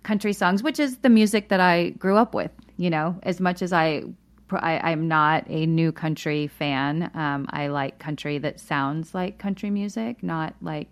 country 0.03 0.33
songs, 0.33 0.65
which 0.65 0.81
is 0.81 0.99
the 0.99 1.11
music 1.11 1.49
that 1.51 1.61
I 1.61 1.91
grew 1.91 2.17
up 2.17 2.35
with. 2.35 2.51
You 2.77 2.91
know, 2.91 3.21
as 3.23 3.39
much 3.39 3.63
as 3.63 3.73
I. 3.73 4.03
I, 4.53 4.79
I'm 4.91 5.09
not 5.09 5.45
a 5.49 5.67
new 5.67 5.93
country 5.93 6.47
fan. 6.47 7.11
Um, 7.15 7.47
I 7.51 7.69
like 7.69 7.99
country 7.99 8.39
that 8.39 8.61
sounds 8.61 9.15
like 9.15 9.39
country 9.39 9.71
music, 9.71 10.23
not 10.23 10.55
like 10.61 10.89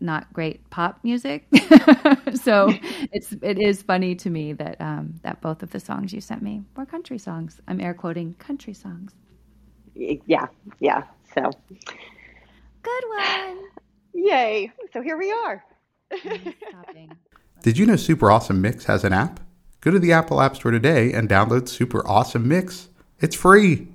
not 0.00 0.32
great 0.32 0.68
pop 0.70 1.00
music. 1.02 1.46
so 2.42 2.72
it's 3.12 3.32
it 3.42 3.58
is 3.58 3.82
funny 3.82 4.14
to 4.16 4.30
me 4.30 4.52
that 4.54 4.80
um, 4.80 5.14
that 5.22 5.40
both 5.40 5.62
of 5.62 5.70
the 5.70 5.80
songs 5.80 6.12
you 6.12 6.20
sent 6.20 6.42
me 6.42 6.62
were 6.76 6.86
country 6.86 7.18
songs. 7.18 7.60
I'm 7.68 7.80
air 7.80 7.94
quoting 7.94 8.34
country 8.34 8.74
songs. 8.74 9.12
Yeah, 9.94 10.46
yeah. 10.78 11.04
So, 11.34 11.50
Good 12.82 13.04
one. 13.16 13.58
yay! 14.14 14.72
So 14.92 15.02
here 15.02 15.18
we 15.18 15.32
are. 15.32 15.64
Did 17.62 17.76
you 17.76 17.86
know 17.86 17.96
Super 17.96 18.30
Awesome 18.30 18.60
Mix 18.60 18.84
has 18.84 19.04
an 19.04 19.12
app? 19.12 19.40
Go 19.80 19.92
to 19.92 19.98
the 20.00 20.12
Apple 20.12 20.40
App 20.40 20.56
Store 20.56 20.72
today 20.72 21.12
and 21.12 21.28
download 21.28 21.68
Super 21.68 22.06
Awesome 22.06 22.48
Mix. 22.48 22.88
It's 23.20 23.36
free. 23.36 23.86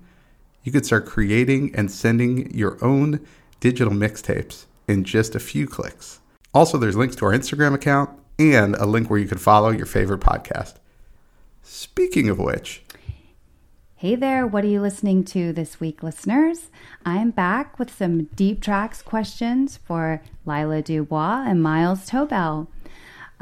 You 0.63 0.71
could 0.71 0.85
start 0.85 1.05
creating 1.05 1.75
and 1.75 1.91
sending 1.91 2.55
your 2.55 2.77
own 2.81 3.19
digital 3.59 3.93
mixtapes 3.93 4.65
in 4.87 5.03
just 5.03 5.35
a 5.35 5.41
few 5.41 5.67
clicks. 5.67 6.19
Also, 6.53 6.77
there's 6.77 6.95
links 6.95 7.17
to 7.17 7.25
our 7.25 7.33
Instagram 7.33 7.73
account 7.73 8.09
and 8.39 8.75
a 8.75 8.85
link 8.85 9.09
where 9.09 9.19
you 9.19 9.27
can 9.27 9.37
follow 9.37 9.71
your 9.71 9.85
favorite 9.85 10.21
podcast. 10.21 10.75
Speaking 11.63 12.29
of 12.29 12.39
which, 12.39 12.81
Hey 13.95 14.15
there, 14.15 14.45
what 14.45 14.63
are 14.65 14.67
you 14.67 14.81
listening 14.81 15.23
to 15.25 15.53
this 15.53 15.79
week, 15.79 16.03
listeners? 16.03 16.69
I'm 17.05 17.31
back 17.31 17.79
with 17.79 17.93
some 17.93 18.25
deep 18.35 18.61
tracks 18.61 19.01
questions 19.01 19.77
for 19.77 20.21
Lila 20.45 20.81
Dubois 20.81 21.45
and 21.47 21.63
Miles 21.63 22.09
Tobel. 22.09 22.67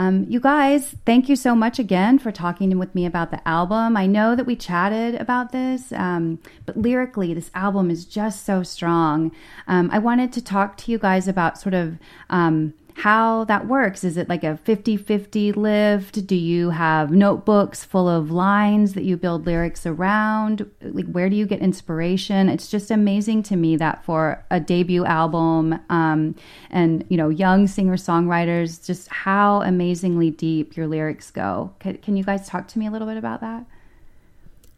Um, 0.01 0.25
you 0.27 0.39
guys, 0.39 0.95
thank 1.05 1.29
you 1.29 1.35
so 1.35 1.53
much 1.53 1.77
again 1.77 2.17
for 2.17 2.31
talking 2.31 2.75
with 2.79 2.95
me 2.95 3.05
about 3.05 3.29
the 3.29 3.47
album. 3.47 3.95
I 3.95 4.07
know 4.07 4.35
that 4.35 4.47
we 4.47 4.55
chatted 4.55 5.13
about 5.13 5.51
this, 5.51 5.91
um, 5.91 6.39
but 6.65 6.75
lyrically, 6.75 7.35
this 7.35 7.51
album 7.53 7.91
is 7.91 8.05
just 8.05 8.43
so 8.43 8.63
strong. 8.63 9.31
Um, 9.67 9.91
I 9.93 9.99
wanted 9.99 10.33
to 10.33 10.43
talk 10.43 10.75
to 10.77 10.91
you 10.91 10.97
guys 10.97 11.27
about 11.27 11.59
sort 11.59 11.75
of 11.75 11.99
um, 12.31 12.73
how 13.01 13.45
that 13.45 13.65
works. 13.65 14.03
Is 14.03 14.15
it 14.15 14.29
like 14.29 14.43
a 14.43 14.57
50 14.57 14.95
50 14.95 15.53
lift? 15.53 16.27
Do 16.27 16.35
you 16.35 16.69
have 16.69 17.09
notebooks 17.09 17.83
full 17.83 18.07
of 18.07 18.29
lines 18.29 18.93
that 18.93 19.03
you 19.03 19.17
build 19.17 19.47
lyrics 19.47 19.87
around? 19.87 20.69
Like, 20.83 21.07
where 21.07 21.27
do 21.27 21.35
you 21.35 21.47
get 21.47 21.61
inspiration? 21.61 22.47
It's 22.47 22.67
just 22.67 22.91
amazing 22.91 23.41
to 23.43 23.55
me 23.55 23.75
that 23.77 24.05
for 24.05 24.45
a 24.51 24.59
debut 24.59 25.03
album 25.03 25.79
um, 25.89 26.35
and, 26.69 27.03
you 27.09 27.17
know, 27.17 27.29
young 27.29 27.65
singer 27.65 27.95
songwriters, 27.95 28.85
just 28.85 29.07
how 29.07 29.63
amazingly 29.63 30.29
deep 30.29 30.77
your 30.77 30.85
lyrics 30.85 31.31
go. 31.31 31.73
Can, 31.79 31.97
can 31.97 32.15
you 32.15 32.23
guys 32.23 32.47
talk 32.47 32.67
to 32.67 32.77
me 32.77 32.85
a 32.85 32.91
little 32.91 33.07
bit 33.07 33.17
about 33.17 33.41
that? 33.41 33.65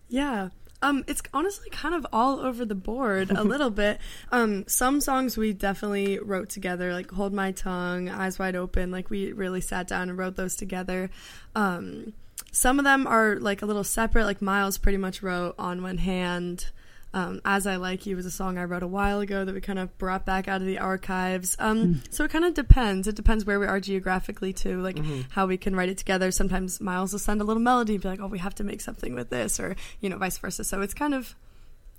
Yeah. 0.08 0.48
Um, 0.84 1.06
it's 1.08 1.22
honestly 1.34 1.70
kind 1.70 1.96
of 1.96 2.06
all 2.12 2.42
over 2.42 2.66
the 2.66 2.76
board 2.76 3.32
a 3.32 3.44
little 3.44 3.70
bit. 3.84 4.00
Um, 4.32 4.66
some 4.68 5.00
songs 5.00 5.38
we 5.38 5.54
definitely 5.54 6.20
wrote 6.20 6.50
together, 6.50 6.94
like 6.94 7.10
"Hold 7.12 7.34
My 7.34 7.54
Tongue," 7.54 8.10
"Eyes 8.10 8.38
Wide 8.38 8.56
Open." 8.56 8.92
Like 8.92 9.10
we 9.10 9.32
really 9.32 9.62
sat 9.62 9.88
down 9.88 10.10
and 10.10 10.18
wrote 10.18 10.36
those 10.36 10.56
together. 10.58 11.10
Um, 11.56 12.14
some 12.52 12.80
of 12.80 12.86
them 12.86 13.08
are 13.08 13.38
like 13.38 13.62
a 13.62 13.66
little 13.66 13.86
separate. 13.86 14.26
Like 14.26 14.42
Miles 14.42 14.78
pretty 14.78 14.98
much 14.98 15.24
wrote 15.24 15.56
"On 15.58 15.82
One 15.82 16.00
Hand." 16.00 16.72
Um, 17.14 17.42
As 17.46 17.68
I 17.68 17.76
Like 17.76 18.06
You 18.06 18.16
was 18.16 18.26
a 18.26 18.32
song 18.32 18.58
I 18.58 18.64
wrote 18.64 18.82
a 18.84 18.88
while 18.88 19.20
ago 19.20 19.46
that 19.46 19.54
we 19.54 19.62
kind 19.62 19.78
of 19.80 19.96
brought 19.98 20.26
back 20.26 20.48
out 20.48 20.62
of 20.62 20.68
the 20.68 20.80
archives. 20.80 21.56
Um, 21.60 22.02
So 22.10 22.24
it 22.24 22.32
kind 22.32 22.44
of 22.46 22.54
depends. 22.54 23.08
It 23.08 23.16
depends 23.16 23.46
where 23.46 23.60
we 23.60 23.68
are 23.68 23.80
geographically, 23.80 24.52
too, 24.54 24.82
like 24.82 24.98
how 25.32 25.46
we 25.46 25.58
can 25.58 25.76
write 25.76 25.90
it 25.90 25.98
together. 25.98 26.32
Sometimes 26.32 26.82
Miles 26.82 27.12
will 27.12 27.20
send 27.20 27.40
a 27.42 27.44
little 27.44 27.62
melody 27.62 27.94
and 27.94 28.02
be 28.02 28.08
like, 28.10 28.20
oh, 28.20 28.28
we 28.28 28.40
have 28.40 28.56
to 28.56 28.64
make 28.64 28.82
something 28.82 29.14
with 29.14 29.30
this, 29.30 29.60
or, 29.60 29.76
you 30.02 30.10
know, 30.10 30.18
vice 30.18 30.38
versa. 30.38 30.64
So 30.64 30.82
it's 30.82 30.94
kind 30.94 31.14
of. 31.14 31.36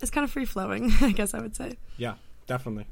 It's 0.01 0.11
kind 0.11 0.25
of 0.25 0.31
free 0.31 0.43
flowing, 0.43 0.91
I 1.01 1.13
guess 1.13 1.33
I 1.33 1.39
would 1.39 1.55
say. 1.55 1.77
Yeah, 1.97 2.15
definitely. 2.47 2.85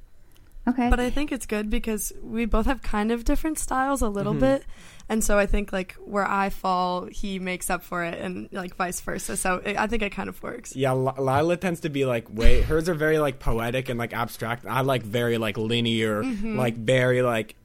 Okay. 0.67 0.89
But 0.89 0.99
I 0.99 1.09
think 1.09 1.31
it's 1.31 1.45
good 1.45 1.69
because 1.69 2.13
we 2.21 2.45
both 2.45 2.65
have 2.67 2.81
kind 2.81 3.11
of 3.11 3.25
different 3.25 3.59
styles 3.59 4.01
a 4.01 4.07
little 4.07 4.31
mm-hmm. 4.31 4.41
bit. 4.41 4.65
And 5.09 5.21
so 5.21 5.37
I 5.37 5.45
think 5.45 5.73
like 5.73 5.93
where 5.95 6.25
I 6.25 6.49
fall, 6.49 7.05
he 7.05 7.37
makes 7.37 7.69
up 7.69 7.83
for 7.83 8.03
it 8.03 8.17
and 8.19 8.47
like 8.51 8.75
vice 8.75 9.01
versa. 9.01 9.35
So 9.35 9.55
it, 9.57 9.75
I 9.75 9.87
think 9.87 10.01
it 10.03 10.11
kind 10.11 10.29
of 10.29 10.41
works. 10.41 10.75
Yeah, 10.75 10.91
L- 10.91 11.15
Lila 11.17 11.57
tends 11.57 11.81
to 11.81 11.89
be 11.89 12.05
like 12.05 12.33
way 12.33 12.61
hers 12.61 12.87
are 12.87 12.93
very 12.93 13.19
like 13.19 13.39
poetic 13.39 13.89
and 13.89 13.99
like 13.99 14.13
abstract. 14.13 14.65
I 14.65 14.81
like 14.81 15.03
very 15.03 15.37
like 15.37 15.57
linear, 15.57 16.23
mm-hmm. 16.23 16.57
like 16.57 16.77
very 16.77 17.21
like 17.21 17.55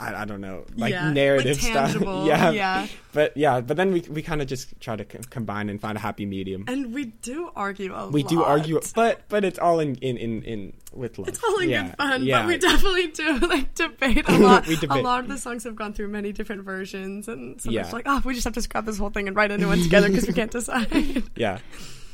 I, 0.00 0.22
I 0.22 0.24
don't 0.24 0.40
know, 0.40 0.64
like 0.76 0.92
Yeah, 0.92 1.06
like 1.06 1.14
narrative 1.14 1.60
tangible, 1.60 2.24
stuff. 2.24 2.26
yeah, 2.26 2.50
yeah. 2.50 2.86
But 3.12 3.36
yeah, 3.36 3.60
but 3.60 3.76
then 3.76 3.92
we 3.92 4.00
we 4.02 4.22
kind 4.22 4.40
of 4.40 4.48
just 4.48 4.78
try 4.80 4.96
to 4.96 5.04
c- 5.04 5.18
combine 5.30 5.68
and 5.68 5.80
find 5.80 5.96
a 5.96 6.00
happy 6.00 6.24
medium. 6.26 6.64
And 6.68 6.94
we 6.94 7.06
do 7.22 7.50
argue 7.56 7.92
a 7.92 8.06
lot. 8.08 8.12
we 8.12 8.22
do 8.22 8.42
argue, 8.42 8.80
but 8.94 9.22
but 9.28 9.44
it's 9.44 9.58
all 9.58 9.80
in 9.80 9.96
in 9.96 10.16
in, 10.16 10.42
in 10.42 10.72
with 10.92 11.18
love. 11.18 11.28
It's 11.28 11.42
all 11.44 11.58
in 11.58 11.68
yeah, 11.70 11.86
good 11.88 11.96
fun, 11.96 12.22
Yeah. 12.24 12.38
but 12.42 12.48
we 12.48 12.56
definitely 12.58 13.06
do 13.08 13.38
like 13.48 13.74
debate 13.74 14.24
a 14.28 14.38
lot. 14.46 14.66
We 14.66 14.76
debate. 14.76 14.98
A 14.98 15.02
lot 15.02 15.20
of 15.24 15.28
the 15.28 15.38
songs 15.38 15.64
have 15.64 15.76
gone 15.76 15.92
through 15.92 16.08
many 16.08 16.32
different 16.32 16.62
versions, 16.64 17.28
and 17.28 17.60
sometimes 17.60 17.88
Yeah. 17.88 17.92
like, 17.92 18.06
oh, 18.06 18.22
we 18.24 18.34
just 18.34 18.44
have 18.44 18.54
to 18.54 18.62
scrap 18.62 18.84
this 18.86 18.98
whole 18.98 19.10
thing 19.10 19.26
and 19.28 19.36
write 19.36 19.50
a 19.50 19.58
new 19.58 19.68
one 19.68 19.82
together 19.82 20.08
because 20.08 20.26
we 20.26 20.32
can't 20.32 20.50
decide. 20.50 21.22
yeah. 21.36 21.58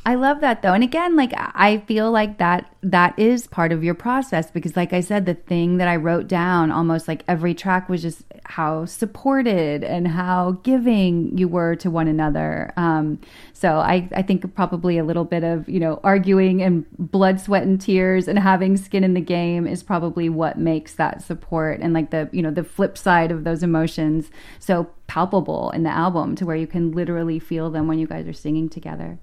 I 0.06 0.14
love 0.14 0.40
that 0.42 0.62
though. 0.62 0.72
And 0.72 0.84
again, 0.84 1.16
like 1.16 1.32
I 1.36 1.78
feel 1.78 2.12
like 2.12 2.38
that 2.38 2.72
that 2.84 3.18
is 3.18 3.48
part 3.48 3.72
of 3.72 3.82
your 3.82 3.94
process 3.94 4.52
because 4.52 4.76
like 4.76 4.92
I 4.92 5.00
said 5.00 5.26
the 5.26 5.34
thing 5.34 5.78
that 5.78 5.88
I 5.88 5.96
wrote 5.96 6.28
down 6.28 6.70
almost 6.70 7.08
like 7.08 7.24
every 7.26 7.54
track 7.54 7.88
was 7.88 8.02
just 8.02 8.22
how 8.44 8.84
supported 8.84 9.82
and 9.82 10.06
how 10.06 10.60
giving 10.62 11.36
you 11.36 11.48
were 11.48 11.74
to 11.76 11.90
one 11.90 12.06
another. 12.06 12.72
Um 12.76 13.18
so 13.52 13.78
I 13.78 14.08
I 14.14 14.22
think 14.22 14.54
probably 14.54 14.96
a 14.96 15.02
little 15.02 15.24
bit 15.24 15.42
of, 15.42 15.68
you 15.68 15.80
know, 15.80 15.98
arguing 16.04 16.62
and 16.62 16.86
blood, 16.96 17.40
sweat 17.40 17.64
and 17.64 17.80
tears 17.80 18.28
and 18.28 18.38
having 18.38 18.76
skin 18.76 19.02
in 19.02 19.14
the 19.14 19.20
game 19.20 19.66
is 19.66 19.82
probably 19.82 20.28
what 20.28 20.56
makes 20.56 20.94
that 20.94 21.20
support 21.20 21.80
and 21.80 21.92
like 21.92 22.10
the, 22.10 22.28
you 22.30 22.42
know, 22.42 22.52
the 22.52 22.62
flip 22.62 22.96
side 22.96 23.32
of 23.32 23.42
those 23.42 23.64
emotions 23.64 24.30
so 24.60 24.88
palpable 25.08 25.72
in 25.72 25.82
the 25.82 25.90
album 25.90 26.36
to 26.36 26.46
where 26.46 26.54
you 26.54 26.68
can 26.68 26.92
literally 26.92 27.40
feel 27.40 27.70
them 27.70 27.88
when 27.88 27.98
you 27.98 28.06
guys 28.06 28.28
are 28.28 28.32
singing 28.32 28.68
together. 28.68 29.18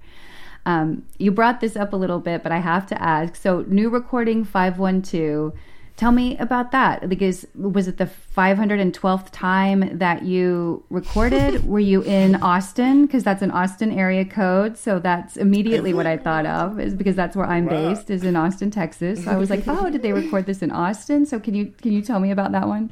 Um, 0.66 1.04
you 1.18 1.30
brought 1.30 1.60
this 1.60 1.76
up 1.76 1.92
a 1.92 1.96
little 1.96 2.20
bit, 2.20 2.42
but 2.42 2.52
I 2.52 2.58
have 2.58 2.86
to 2.86 3.02
ask. 3.02 3.36
So, 3.36 3.64
new 3.68 3.90
recording 3.90 4.44
512. 4.44 5.52
Tell 5.96 6.10
me 6.10 6.36
about 6.38 6.72
that. 6.72 7.08
Because 7.08 7.46
was 7.54 7.86
it 7.86 7.98
the 7.98 8.06
512th 8.36 9.28
time 9.30 9.98
that 9.98 10.24
you 10.24 10.82
recorded? 10.90 11.64
Were 11.68 11.78
you 11.78 12.02
in 12.02 12.34
Austin? 12.36 13.06
Because 13.06 13.22
that's 13.22 13.42
an 13.42 13.52
Austin 13.52 13.92
area 13.92 14.24
code. 14.24 14.76
So 14.76 14.98
that's 14.98 15.36
immediately 15.36 15.94
what 15.94 16.06
I 16.06 16.16
thought 16.16 16.46
of, 16.46 16.80
is 16.80 16.94
because 16.94 17.14
that's 17.14 17.36
where 17.36 17.46
I'm 17.46 17.66
Wow. 17.66 17.90
based, 17.90 18.10
is 18.10 18.24
in 18.24 18.34
Austin, 18.34 18.70
Texas. 18.72 19.24
So 19.24 19.30
I 19.30 19.36
was 19.36 19.50
like, 19.50 19.62
oh, 19.68 19.88
did 19.88 20.02
they 20.02 20.12
record 20.12 20.46
this 20.46 20.62
in 20.62 20.72
Austin? 20.72 21.26
So 21.26 21.38
can 21.38 21.54
you 21.54 21.72
can 21.80 21.92
you 21.92 22.02
tell 22.02 22.18
me 22.18 22.30
about 22.32 22.50
that 22.52 22.66
one? 22.66 22.90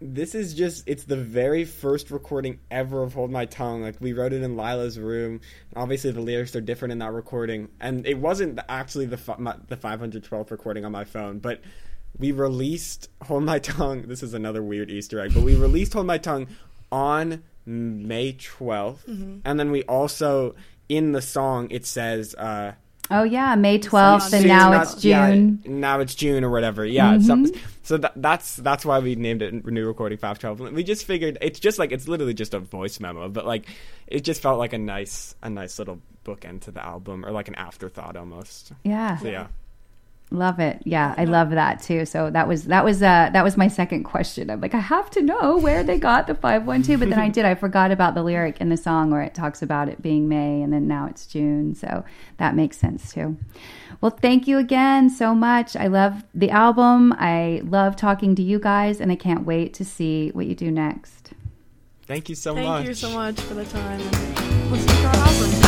This 0.00 0.34
is 0.34 0.52
just 0.52 0.84
it's 0.86 1.04
the 1.04 1.16
very 1.16 1.64
first 1.64 2.10
recording 2.10 2.58
ever 2.70 3.02
of 3.02 3.14
Hold 3.14 3.30
My 3.30 3.46
Tongue. 3.46 3.82
Like 3.82 4.00
we 4.00 4.12
wrote 4.12 4.32
it 4.32 4.42
in 4.42 4.56
Lila's 4.56 4.98
room. 4.98 5.40
Obviously 5.74 6.10
the 6.10 6.20
lyrics 6.20 6.54
are 6.54 6.60
different 6.60 6.92
in 6.92 6.98
that 6.98 7.12
recording. 7.12 7.68
And 7.80 8.06
it 8.06 8.18
wasn't 8.18 8.60
actually 8.68 9.06
the 9.06 9.18
my, 9.38 9.56
the 9.68 9.76
512th 9.76 10.50
recording 10.50 10.84
on 10.84 10.92
my 10.92 11.04
phone, 11.04 11.38
but 11.38 11.60
we 12.18 12.32
released 12.32 13.08
Hold 13.22 13.44
My 13.44 13.58
Tongue. 13.58 14.02
This 14.02 14.22
is 14.22 14.34
another 14.34 14.62
weird 14.62 14.90
Easter 14.90 15.20
egg, 15.20 15.32
but 15.34 15.42
we 15.42 15.54
released 15.54 15.92
Hold 15.94 16.06
My 16.06 16.18
Tongue 16.18 16.48
on 16.90 17.42
May 17.64 18.32
12th. 18.34 19.04
Mm-hmm. 19.06 19.38
And 19.44 19.60
then 19.60 19.70
we 19.70 19.82
also, 19.84 20.54
in 20.88 21.12
the 21.12 21.22
song, 21.22 21.68
it 21.70 21.84
says, 21.84 22.34
uh, 22.36 22.72
Oh 23.10 23.22
yeah, 23.22 23.54
May 23.54 23.78
twelfth, 23.78 24.32
and 24.32 24.46
now 24.46 24.80
it's 24.80 24.94
June. 24.94 25.62
Yeah, 25.64 25.70
now 25.70 26.00
it's 26.00 26.14
June 26.14 26.44
or 26.44 26.50
whatever. 26.50 26.84
Yeah. 26.84 27.14
Mm-hmm. 27.14 27.46
So, 27.46 27.60
so 27.82 27.96
that, 27.98 28.12
that's 28.16 28.56
that's 28.56 28.84
why 28.84 28.98
we 28.98 29.14
named 29.14 29.42
it 29.42 29.64
New 29.64 29.86
Recording 29.86 30.18
Five 30.18 30.38
Twelve. 30.38 30.60
We 30.60 30.82
just 30.82 31.04
figured 31.04 31.38
it's 31.40 31.60
just 31.60 31.78
like 31.78 31.92
it's 31.92 32.08
literally 32.08 32.34
just 32.34 32.54
a 32.54 32.58
voice 32.58 32.98
memo, 32.98 33.28
but 33.28 33.46
like 33.46 33.66
it 34.06 34.24
just 34.24 34.42
felt 34.42 34.58
like 34.58 34.72
a 34.72 34.78
nice 34.78 35.34
a 35.42 35.50
nice 35.50 35.78
little 35.78 36.00
bookend 36.24 36.62
to 36.62 36.72
the 36.72 36.84
album 36.84 37.24
or 37.24 37.30
like 37.30 37.48
an 37.48 37.54
afterthought 37.54 38.16
almost. 38.16 38.72
Yeah. 38.82 39.18
So 39.18 39.28
yeah. 39.28 39.46
Love 40.32 40.58
it. 40.58 40.82
Yeah, 40.84 41.14
I 41.16 41.24
love 41.24 41.50
that 41.50 41.80
too. 41.82 42.04
So 42.04 42.30
that 42.30 42.48
was 42.48 42.64
that 42.64 42.84
was 42.84 43.00
uh 43.00 43.30
that 43.32 43.44
was 43.44 43.56
my 43.56 43.68
second 43.68 44.02
question. 44.02 44.50
I'm 44.50 44.60
like, 44.60 44.74
I 44.74 44.80
have 44.80 45.08
to 45.10 45.22
know 45.22 45.56
where 45.56 45.84
they 45.84 45.98
got 45.98 46.26
the 46.26 46.34
five 46.34 46.66
one 46.66 46.82
two, 46.82 46.98
but 46.98 47.08
then 47.10 47.18
I 47.20 47.28
did. 47.36 47.44
I 47.44 47.54
forgot 47.54 47.92
about 47.92 48.14
the 48.14 48.24
lyric 48.24 48.60
in 48.60 48.68
the 48.68 48.76
song 48.76 49.12
where 49.12 49.22
it 49.22 49.34
talks 49.34 49.62
about 49.62 49.88
it 49.88 50.02
being 50.02 50.28
May 50.28 50.62
and 50.62 50.72
then 50.72 50.88
now 50.88 51.06
it's 51.06 51.26
June. 51.26 51.76
So 51.76 52.04
that 52.38 52.56
makes 52.56 52.76
sense 52.76 53.12
too. 53.12 53.36
Well, 54.00 54.10
thank 54.10 54.48
you 54.48 54.58
again 54.58 55.10
so 55.10 55.32
much. 55.32 55.76
I 55.76 55.86
love 55.86 56.24
the 56.34 56.50
album. 56.50 57.14
I 57.18 57.62
love 57.64 57.94
talking 57.94 58.34
to 58.34 58.42
you 58.42 58.58
guys, 58.58 59.00
and 59.00 59.10
I 59.10 59.16
can't 59.16 59.46
wait 59.46 59.74
to 59.74 59.84
see 59.84 60.30
what 60.30 60.46
you 60.46 60.54
do 60.54 60.70
next. 60.70 61.30
Thank 62.06 62.28
you 62.28 62.34
so 62.34 62.54
Thank 62.54 62.66
much. 62.66 62.78
Thank 62.78 62.88
you 62.88 62.94
so 62.94 63.10
much 63.10 63.40
for 63.40 63.54
the 63.54 63.64
time 63.64 64.00
and 64.00 64.70
listening 64.70 64.96
to 64.96 65.06
our 65.06 65.16
album. 65.16 65.65